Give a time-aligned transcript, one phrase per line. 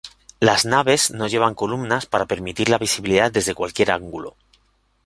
[0.39, 4.35] Las naves no llevan columnas para permitir la visibilidad desde cualquier ángulo.